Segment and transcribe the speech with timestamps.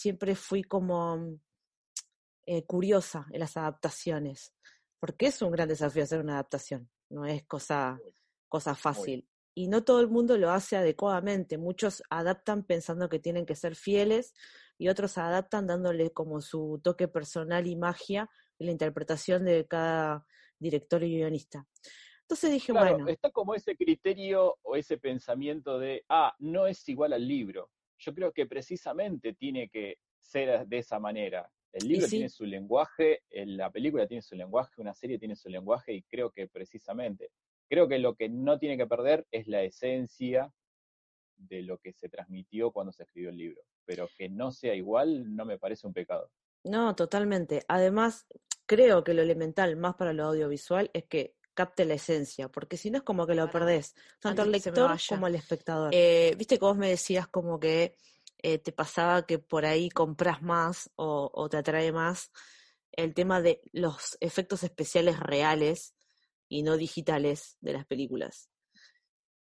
[0.00, 1.38] siempre fui como
[2.46, 4.54] eh, curiosa en las adaptaciones,
[4.98, 8.00] porque es un gran desafío hacer una adaptación, no es cosa,
[8.48, 9.28] cosa fácil.
[9.54, 11.58] Y no todo el mundo lo hace adecuadamente.
[11.58, 14.32] Muchos adaptan pensando que tienen que ser fieles
[14.78, 20.24] y otros adaptan dándole como su toque personal y magia en la interpretación de cada
[20.58, 21.66] director y guionista.
[22.22, 23.06] Entonces dije, bueno.
[23.06, 27.70] Está como ese criterio o ese pensamiento de, ah, no es igual al libro.
[28.00, 31.48] Yo creo que precisamente tiene que ser de esa manera.
[31.72, 35.92] El libro tiene su lenguaje, la película tiene su lenguaje, una serie tiene su lenguaje
[35.92, 37.30] y creo que precisamente,
[37.68, 40.52] creo que lo que no tiene que perder es la esencia
[41.36, 43.62] de lo que se transmitió cuando se escribió el libro.
[43.84, 46.30] Pero que no sea igual no me parece un pecado.
[46.64, 47.62] No, totalmente.
[47.68, 48.26] Además,
[48.66, 52.90] creo que lo elemental más para lo audiovisual es que capte la esencia, porque si
[52.90, 55.90] no es como que lo perdés, tanto el lector como el espectador.
[55.92, 57.96] Eh, Viste que vos me decías como que
[58.38, 62.32] eh, te pasaba que por ahí compras más o, te atrae más
[62.92, 65.94] el tema de los efectos especiales reales
[66.48, 68.48] y no digitales de las películas.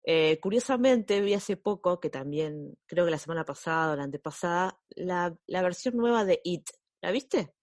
[0.03, 4.81] Eh, curiosamente, vi hace poco, que también creo que la semana pasada o la antepasada,
[4.95, 6.67] la, la versión nueva de It.
[6.99, 7.53] ¿La viste?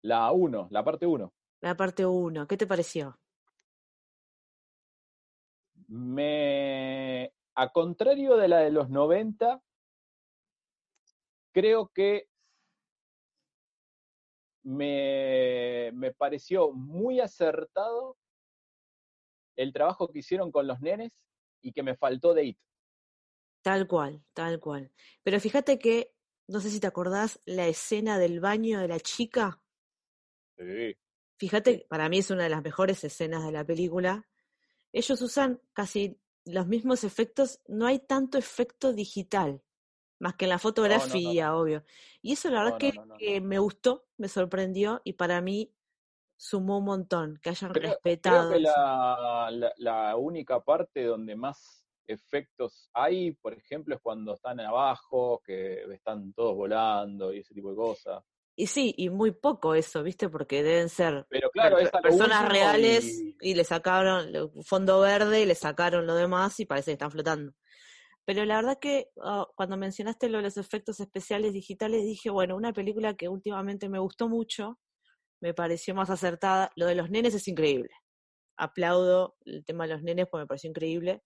[0.00, 1.30] La 1, la parte 1.
[1.60, 3.18] La parte 1, ¿qué te pareció?
[5.88, 7.32] Me.
[7.54, 9.62] A contrario de la de los 90,
[11.52, 12.28] creo que
[14.62, 18.18] me, pareció muy acertado
[19.56, 21.12] el trabajo que hicieron con los nenes
[21.62, 22.58] y que me faltó de IT.
[23.62, 24.92] Tal cual, tal cual.
[25.22, 26.14] Pero fíjate que,
[26.46, 29.62] no sé si te acordás, la escena del baño de la chica.
[30.58, 30.96] Sí.
[31.38, 34.26] Fíjate, para mí es una de las mejores escenas de la película.
[34.92, 39.62] Ellos usan casi los mismos efectos, no hay tanto efecto digital
[40.18, 41.84] más que en la fotografía, obvio.
[42.22, 42.78] Y eso la verdad
[43.18, 45.72] que, me gustó, me sorprendió y para mí
[46.36, 48.50] sumó un montón, que hayan respetado.
[48.50, 54.60] Creo que la, la, única parte donde más efectos hay, por ejemplo, es cuando están
[54.60, 58.24] abajo, que están todos volando y ese tipo de cosas.
[58.58, 60.30] Y sí, y muy poco eso, ¿viste?
[60.30, 63.36] Porque deben ser Pero claro, personas reales y...
[63.42, 63.54] y...
[63.54, 67.52] le sacaron fondo verde y le sacaron lo demás y parece que están flotando.
[68.24, 72.56] Pero la verdad que ah, cuando mencionaste lo de los efectos especiales digitales, dije, bueno,
[72.56, 74.80] una película que últimamente me gustó mucho,
[75.40, 76.72] me pareció más acertada.
[76.76, 77.90] Lo de los nenes es increíble.
[78.56, 81.22] Aplaudo el tema de los nenes porque me pareció increíble.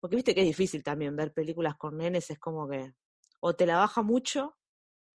[0.00, 2.92] Porque viste que es difícil también ver películas con nenes, es como que
[3.40, 4.56] o te la baja mucho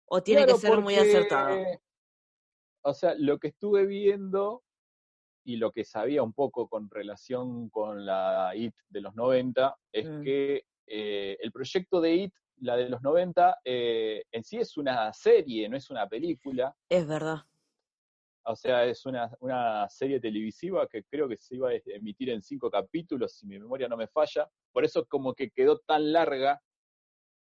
[0.07, 1.57] o tiene que ser muy acertado.
[2.81, 4.63] O sea, lo que estuve viendo
[5.43, 10.09] y lo que sabía un poco con relación con la IT de los 90 es
[10.09, 10.21] mm.
[10.21, 15.11] que eh, el proyecto de IT, la de los 90, eh, en sí es una
[15.13, 16.75] serie, no es una película.
[16.89, 17.39] Es verdad.
[18.49, 22.71] O sea, es una, serie televisiva que creo que se iba a emitir en cinco
[22.71, 24.49] capítulos, si mi memoria no me falla.
[24.71, 26.61] Por eso como que quedó tan larga,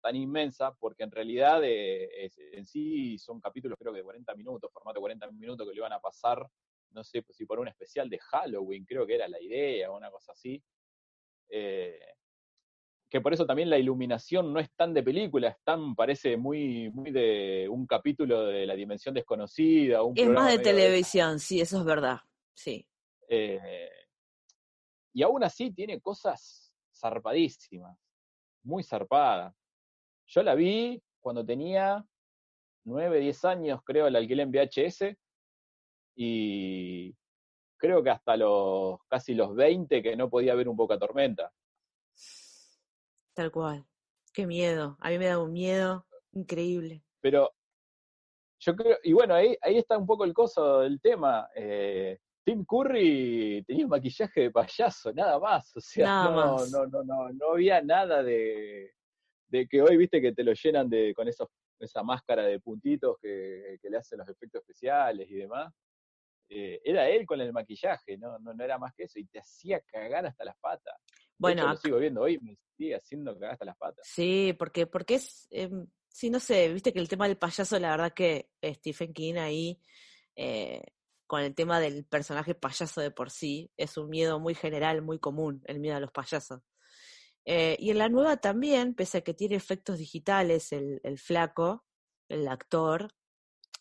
[0.05, 4.71] tan inmensa, porque en realidad eh, en sí son capítulos creo que de 40 minutos,
[4.71, 6.47] formato 40 minutos que le iban a pasar,
[6.91, 10.11] no sé si por un especial de Halloween, creo que era la idea, o una
[10.11, 10.63] cosa así.
[11.49, 11.99] Eh,
[13.09, 16.91] que por eso también la iluminación no es tan de película, es tan, parece muy,
[16.91, 20.03] muy de un capítulo de La Dimensión Desconocida.
[20.03, 22.19] Un es más de televisión, sí, eso es verdad,
[22.53, 22.87] sí.
[23.27, 23.89] Eh,
[25.15, 27.99] y aún así tiene cosas zarpadísimas,
[28.65, 29.55] muy zarpadas.
[30.27, 32.05] Yo la vi cuando tenía
[32.85, 35.17] 9, 10 años, creo, la alquilé en VHS,
[36.17, 37.15] y
[37.77, 41.53] creo que hasta los casi los 20 que no podía ver un Boca Tormenta.
[43.35, 43.85] Tal cual.
[44.33, 44.97] Qué miedo.
[45.01, 47.05] A mí me da un miedo increíble.
[47.21, 47.53] Pero
[48.61, 51.49] yo creo, y bueno, ahí, ahí está un poco el coso del tema.
[51.55, 55.77] Eh, Tim Curry tenía un maquillaje de payaso, nada más.
[55.77, 58.95] O sea, no, no, no, no, no había nada de,
[59.49, 61.49] de que hoy viste que te lo llenan de con esos,
[61.79, 65.73] esa máscara de puntitos que, que le hacen los efectos especiales y demás.
[66.49, 68.39] Eh, era él con el maquillaje, ¿no?
[68.39, 68.53] ¿no?
[68.53, 70.95] No era más que eso, y te hacía cagar hasta las patas.
[71.39, 74.07] Bueno, lo sigo viendo hoy, me sigue haciendo cagar hasta las patas.
[74.07, 75.71] Sí, porque, porque es, eh,
[76.09, 79.81] sí, no sé, viste que el tema del payaso, la verdad que Stephen King ahí,
[80.37, 80.83] eh,
[81.27, 85.19] con el tema del personaje payaso de por sí, es un miedo muy general, muy
[85.19, 86.61] común, el miedo a los payasos.
[87.45, 91.85] Eh, y en la nueva también, pese a que tiene efectos digitales, el, el flaco,
[92.29, 93.15] el actor,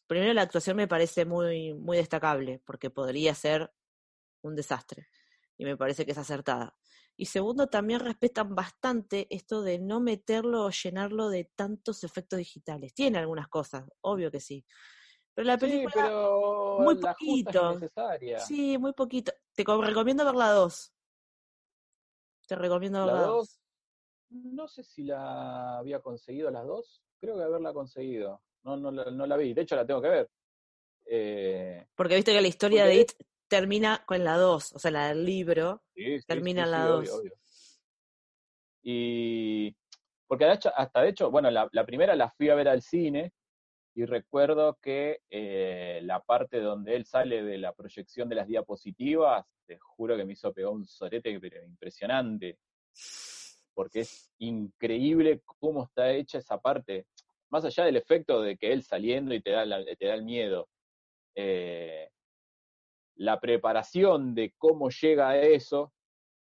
[0.08, 3.72] primero la actuación me parece muy, muy destacable, porque podría ser
[4.44, 5.08] un desastre.
[5.58, 6.76] Y me parece que es acertada.
[7.16, 12.94] Y segundo, también respetan bastante esto de no meterlo o llenarlo de tantos efectos digitales.
[12.94, 14.66] Tiene algunas cosas, obvio que sí.
[15.34, 17.80] Pero la película, sí, pero muy poquito.
[18.40, 19.32] Sí, muy poquito.
[19.54, 20.93] Te recomiendo ver la 2.
[22.48, 23.60] Te recomiendo la 2.
[24.30, 27.04] No sé si la había conseguido las dos.
[27.20, 28.42] Creo que haberla conseguido.
[28.64, 29.54] No, no, no la vi.
[29.54, 30.30] De hecho, la tengo que ver.
[31.06, 33.12] Eh, porque viste que la historia de It
[33.48, 35.84] termina con la 2, o sea, la del libro
[36.26, 37.22] termina en la 2.
[38.84, 39.76] Y
[40.28, 43.32] porque hasta de hecho, bueno, la, primera la fui a ver al cine
[43.94, 49.46] y recuerdo que eh, la parte donde él sale de la proyección de las diapositivas,
[49.66, 52.60] te juro que me hizo pegar un sorete pero impresionante,
[53.74, 57.08] porque es increíble cómo está hecha esa parte,
[57.50, 60.70] más allá del efecto de que él saliendo y te da, te da el miedo.
[61.36, 62.10] Eh,
[63.16, 65.94] la preparación de cómo llega a eso,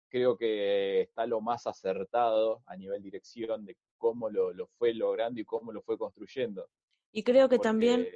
[0.09, 5.45] creo que está lo más acertado a nivel dirección de cómo lo, fue logrando y
[5.45, 6.69] cómo lo fue construyendo.
[7.11, 8.07] Y creo que también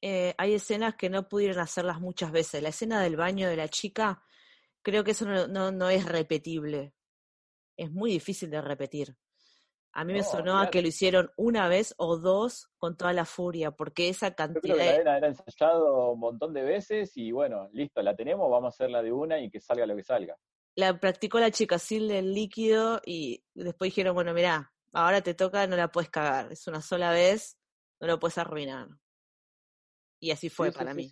[0.00, 2.62] eh, hay escenas que no pudieron hacerlas muchas veces.
[2.62, 4.22] La escena del baño de la chica,
[4.86, 6.94] creo que eso no, no es repetible.
[7.76, 9.16] Es muy difícil de repetir.
[9.90, 13.24] A mí me sonó a que lo hicieron una vez o dos con toda la
[13.24, 14.76] furia, porque esa cantidad.
[14.76, 18.74] Yo creo era, ensayado un montón de veces y bueno, listo, la tenemos, vamos a
[18.76, 20.36] hacerla de una y que salga lo que salga.
[20.76, 25.66] La practicó la chica sin del líquido y después dijeron, bueno, mirá, ahora te toca,
[25.66, 27.58] no la puedes cagar, es una sola vez,
[27.98, 28.86] no lo puedes arruinar.
[30.20, 31.10] Y así fue para mí.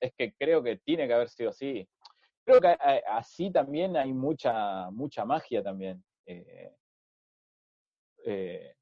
[0.00, 1.86] Es que creo que tiene que haber sido así.
[2.44, 6.04] Creo que eh, así también hay mucha, mucha magia también.
[6.26, 6.74] Eh,
[8.26, 8.74] eh,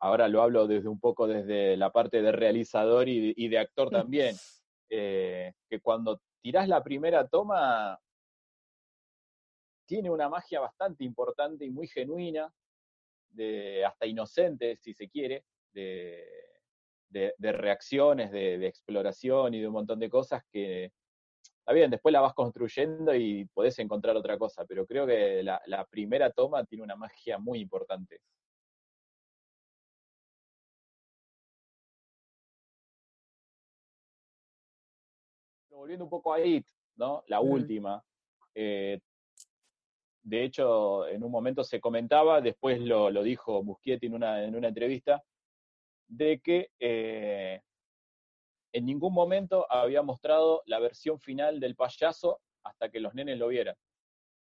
[0.00, 3.92] ahora lo hablo desde un poco desde la parte de realizador y, de actor mm.
[3.92, 4.36] también,
[4.90, 7.98] eh, que cuando tirás la primera toma,
[9.86, 12.52] tiene una magia bastante importante y muy genuina,
[13.30, 16.24] de, hasta inocente, si se quiere, de,
[17.38, 20.92] reacciones, de, exploración y de un montón de cosas que,
[21.62, 25.62] está bien, después la vas construyendo y podés encontrar otra cosa, pero creo que la,
[25.66, 28.20] la primera toma tiene una magia muy importante.
[35.82, 36.64] volviendo un poco a It,
[36.94, 37.24] ¿no?
[37.26, 38.02] La última.
[38.54, 39.00] Eh,
[40.22, 44.68] de hecho, en un momento se comentaba, después lo, dijo Muschietti en una, en una
[44.68, 45.24] entrevista,
[46.06, 47.60] de que eh,
[48.72, 53.48] en ningún momento había mostrado la versión final del payaso hasta que los nenes lo
[53.48, 53.76] vieran,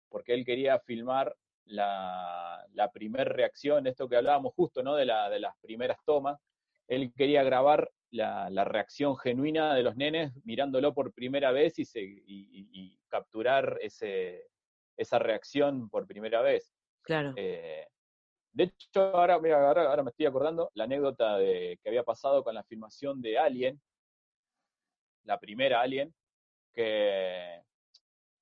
[0.08, 1.34] porque él quería filmar
[1.64, 4.94] la, la primera reacción, esto que hablábamos justo, ¿no?
[4.94, 6.40] De, la, de las primeras tomas,
[6.86, 12.98] él quería grabar la, reacción genuina de los nenes mirándolo por primera vez y, y,
[13.08, 14.48] capturar ese,
[14.96, 16.75] esa reacción por primera vez.
[17.02, 17.32] Claro.
[17.36, 17.86] Eh,
[18.52, 22.54] de hecho, ahora, mira, ahora, me estoy acordando la anécdota de, que había pasado con
[22.54, 23.80] la filmación de Alien,
[25.28, 26.12] la primera Alien,
[26.75, 27.62] que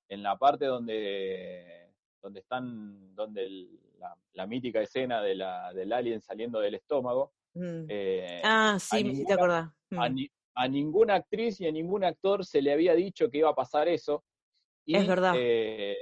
[0.08, 1.92] en la parte donde,
[2.22, 3.68] donde están, donde
[4.32, 7.86] la, mítica escena de la, del alien saliendo del estómago, Mm.
[7.88, 9.70] Eh, ah, sí, te acordás.
[9.90, 10.26] Mm.
[10.54, 13.88] A, ninguna actriz y a ningún actor se le había dicho que iba a pasar
[13.88, 14.24] eso.
[14.86, 15.34] es verdad.
[15.36, 15.96] Eh,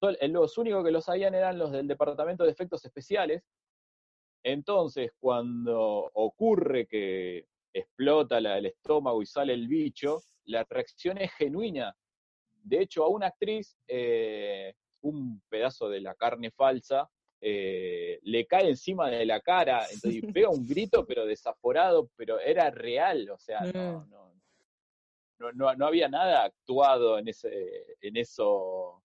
[0.00, 3.42] los únicos que lo sabían eran los del Departamento de Efectos Especiales.
[4.44, 11.94] Entonces, cuando ocurre que explota el estómago y sale el bicho, la reacción es genuina.
[12.62, 17.10] De hecho, a una actriz, eh, un pedazo de la carne falsa
[17.46, 22.70] eh, le cae encima de la cara, entonces pega un grito, pero desaforado, pero era
[22.70, 24.08] real, o sea, mm.
[24.08, 29.02] no, no, no, había nada actuado en ese, en eso,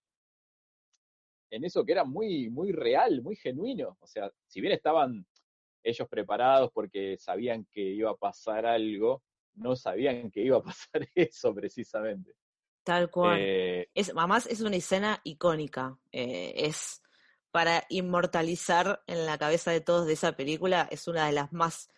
[1.50, 3.98] en eso que era muy, muy real, muy genuino.
[4.00, 5.26] O sea, si bien estaban
[5.84, 9.24] ellos preparados porque sabían que iba a pasar algo,
[9.56, 12.34] no sabían que iba a pasar eso precisamente.
[12.84, 13.38] Tal cual.
[13.40, 15.98] Eh, es, además es una escena icónica.
[16.12, 17.02] Eh, es
[17.52, 21.90] para inmortalizar en la cabeza de todos de esa película es una de las más,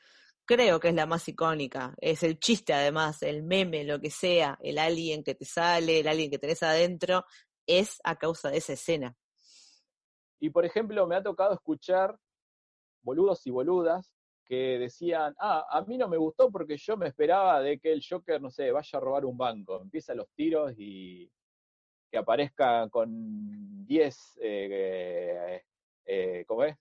[0.46, 1.94] creo que es la más icónica.
[2.00, 6.08] Es el chiste además, el meme, lo que sea, el alien que te sale, el
[6.08, 7.26] alien que tenés adentro,
[7.66, 9.16] es a causa de esa escena.
[10.40, 12.18] Y por ejemplo, me ha tocado escuchar
[13.02, 14.14] boludos y boludas
[14.46, 18.04] que decían, ah, a mí no me gustó porque yo me esperaba de que el
[18.08, 21.32] Joker, no sé, vaya a robar un banco, empieza los tiros y
[22.12, 25.64] que aparezca con 10, eh,
[26.06, 26.76] eh, ¿cómo es?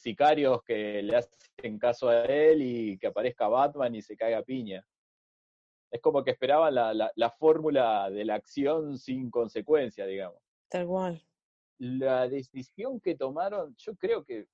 [0.00, 4.84] sicarios que le hacen caso a él y que aparezca Batman y se caiga piña.
[5.90, 10.40] Es como que esperaban la, la, fórmula de la acción sin consecuencia, digamos.
[10.68, 11.22] Tal cual.
[11.78, 14.46] la decisión que tomaron, yo creo que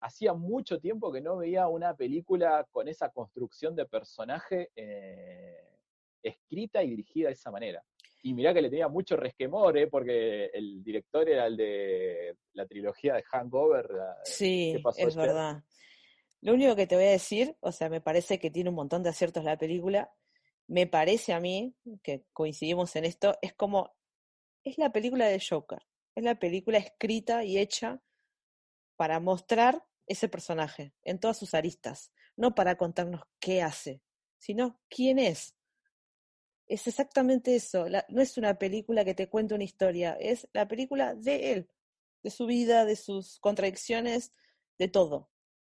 [0.00, 5.78] hacía mucho tiempo que no veía una película con esa construcción de personaje eh,
[6.22, 7.84] escrita y dirigida de esa manera.
[8.22, 9.86] Y mirá que le tenía mucho resquemor, ¿eh?
[9.86, 13.88] porque el director era el de la trilogía de Hangover.
[14.24, 15.62] sí, es verdad.
[16.42, 19.02] Lo único que te voy a decir, o sea, me parece que tiene un montón
[19.02, 20.12] de aciertos la película.
[20.66, 23.94] Me parece a mí, que coincidimos en esto, es como,
[24.64, 25.82] es la película de Joker.
[26.14, 28.00] Es la película escrita y hecha
[28.96, 34.02] para mostrar ese personaje en todas sus aristas, no para contarnos qué hace,
[34.38, 35.56] sino quién es.
[36.66, 41.14] Es exactamente eso, no es una película que te cuente una historia, es la película
[41.14, 41.70] de él,
[42.22, 44.32] de su vida, de sus contradicciones,
[44.78, 45.30] de todo.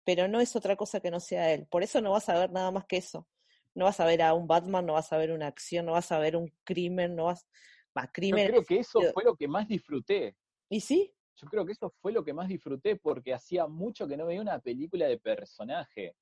[0.04, 1.68] Pero no es otra cosa que no sea él.
[1.68, 3.28] Por eso no vas a ver nada más que eso.
[3.74, 6.12] No vas a ver a un Batman, no vas a ver una acción, no vas
[6.12, 7.48] a ver un crimen, no vas...
[7.98, 10.36] Va, crimen, Yo creo que eso fue lo que más disfruté.
[10.70, 11.14] ¿Y sí?
[11.42, 14.42] Yo creo que eso fue lo que más disfruté porque hacía mucho que no veía
[14.42, 16.16] una película de personaje.